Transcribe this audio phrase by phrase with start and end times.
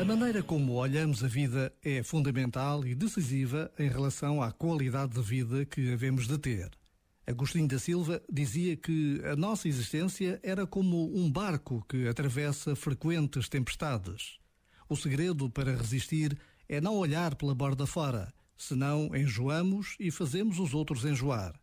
[0.00, 5.20] A maneira como olhamos a vida é fundamental e decisiva em relação à qualidade de
[5.20, 6.70] vida que havemos de ter.
[7.26, 13.48] Agostinho da Silva dizia que a nossa existência era como um barco que atravessa frequentes
[13.48, 14.38] tempestades.
[14.88, 20.74] O segredo para resistir é não olhar pela borda fora, senão enjoamos e fazemos os
[20.74, 21.58] outros enjoar.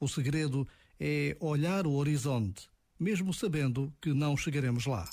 [0.00, 0.66] O segredo
[0.98, 2.66] é olhar o horizonte,
[2.98, 5.06] mesmo sabendo que não chegaremos lá.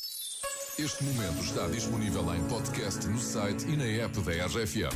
[0.80, 4.96] Este momento está disponível em podcast no site e na app da RFM.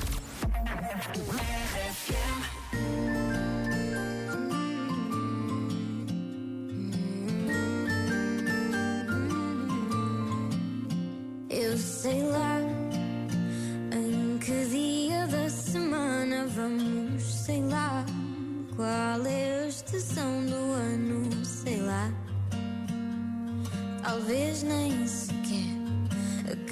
[11.50, 12.60] Eu sei lá
[13.92, 18.06] em que dia da semana vamos, sei lá
[18.76, 22.12] qual é a estação do ano, sei lá.
[24.02, 25.25] Talvez nem sequer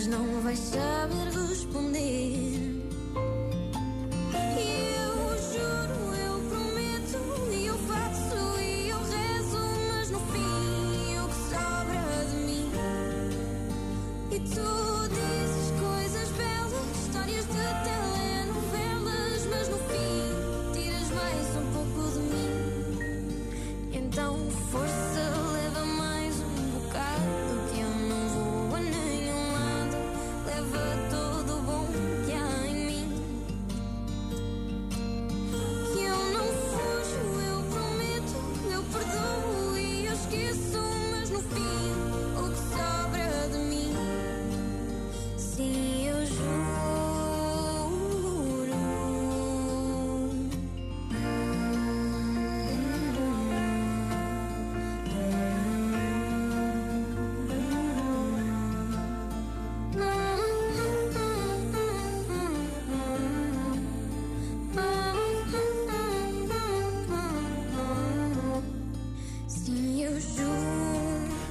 [0.00, 2.69] mas não vais saber responder.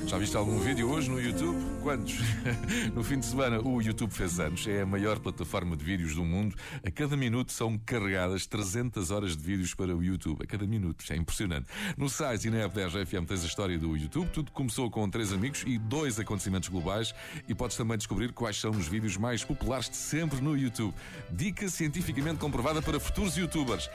[0.09, 1.56] Já viste algum vídeo hoje no YouTube?
[1.84, 2.16] Quantos?
[2.96, 4.68] No fim de semana, o YouTube fez anos.
[4.68, 6.56] É a maior plataforma de vídeos do mundo.
[6.84, 10.42] A cada minuto são carregadas 300 horas de vídeos para o YouTube.
[10.42, 11.06] A cada minuto.
[11.12, 11.68] É impressionante.
[11.96, 14.28] No site e na app da RFM tens a história do YouTube.
[14.31, 17.14] Tudo começou com três amigos e dois acontecimentos globais.
[17.48, 20.96] E podes também descobrir quais são os vídeos mais populares de sempre no YouTube.
[21.30, 23.88] Dica cientificamente comprovada para futuros YouTubers.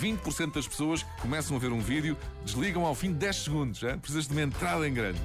[0.00, 3.82] 20% das pessoas começam a ver um vídeo desligam ao fim de 10 segundos.
[3.82, 3.98] Hein?
[3.98, 5.20] Precisas de uma entrada em grande.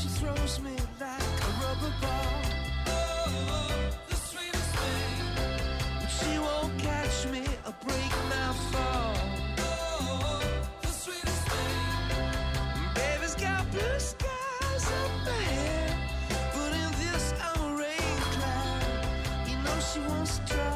[0.00, 2.42] she throws me like a rubber ball.
[4.08, 6.08] The sweetest thing.
[6.16, 9.14] She won't catch me, I break my fall.
[10.80, 12.94] The sweetest thing.
[12.94, 15.92] Baby's got blue skies up ahead,
[16.54, 17.34] but in this
[17.82, 19.48] rain cloud.
[19.48, 20.69] You know she wants to try.